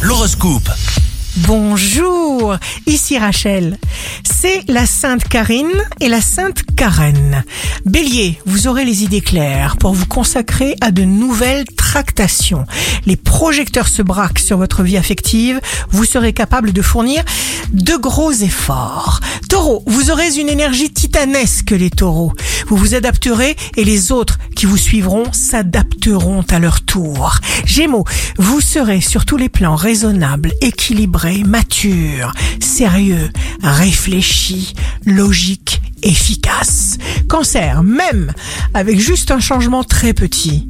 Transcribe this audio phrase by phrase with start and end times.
[0.00, 0.70] L'horoscope.
[1.46, 3.78] Bonjour, ici Rachel.
[4.24, 5.68] C'est la Sainte Karine
[6.00, 7.44] et la Sainte Karen.
[7.84, 12.64] Bélier, vous aurez les idées claires pour vous consacrer à de nouvelles tractations.
[13.04, 15.60] Les projecteurs se braquent sur votre vie affective.
[15.90, 17.22] Vous serez capable de fournir
[17.72, 19.20] de gros efforts.
[19.50, 22.32] Taureau, vous aurez une énergie titanesque les taureaux.
[22.70, 27.40] Vous vous adapterez et les autres qui vous suivront s'adapteront à leur tour.
[27.64, 28.04] Gémeaux,
[28.38, 33.28] vous serez sur tous les plans raisonnables, équilibrés, matures, sérieux,
[33.60, 36.98] réfléchis, logiques, efficaces.
[37.28, 38.32] Cancer, même
[38.72, 40.69] avec juste un changement très petit,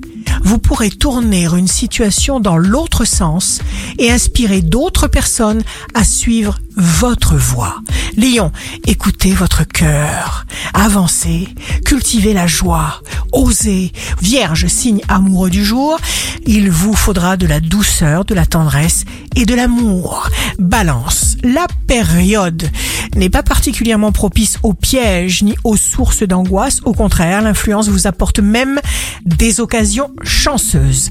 [0.51, 3.61] vous pourrez tourner une situation dans l'autre sens
[4.01, 5.63] et inspirer d'autres personnes
[5.95, 7.77] à suivre votre voie.
[8.17, 8.51] Lion,
[8.85, 11.47] écoutez votre cœur, avancez,
[11.85, 13.01] cultivez la joie,
[13.33, 13.93] osez.
[14.21, 16.01] Vierge, signe amoureux du jour,
[16.47, 19.05] il vous faudra de la douceur, de la tendresse
[19.37, 20.29] et de l'amour.
[20.59, 22.69] Balance, la période
[23.15, 26.81] n'est pas particulièrement propice aux pièges ni aux sources d'angoisse.
[26.85, 28.81] Au contraire, l'influence vous apporte même
[29.25, 31.11] des occasions chanceuses.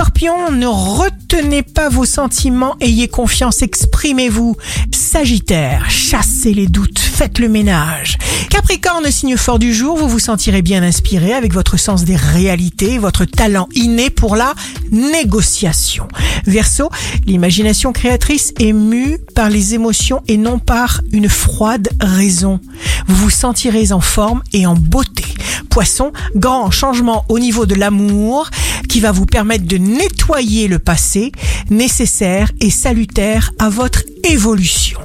[0.00, 4.56] Scorpion, ne retenez pas vos sentiments, ayez confiance, exprimez-vous.
[4.94, 8.16] Sagittaire, chassez les doutes, faites le ménage.
[8.48, 12.96] Capricorne, signe fort du jour, vous vous sentirez bien inspiré avec votre sens des réalités,
[12.96, 14.54] votre talent inné pour la
[14.90, 16.08] négociation.
[16.46, 16.88] Verseau,
[17.26, 22.58] l'imagination créatrice est mue par les émotions et non par une froide raison.
[23.06, 25.26] Vous vous sentirez en forme et en beauté.
[25.68, 28.48] Poisson, grand changement au niveau de l'amour
[28.90, 31.30] qui va vous permettre de nettoyer le passé,
[31.70, 34.98] nécessaire et salutaire à votre évolution.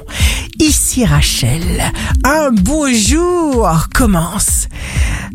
[0.58, 1.92] Ici Rachel,
[2.24, 4.66] un beau jour commence.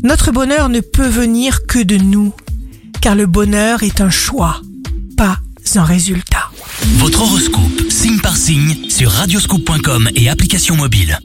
[0.02, 2.34] Notre bonheur ne peut venir que de nous,
[3.00, 4.60] car le bonheur est un choix,
[5.16, 5.38] pas
[5.74, 6.50] un résultat.
[6.98, 11.18] Votre horoscope, signe par signe, sur radioscoop.com et application mobile.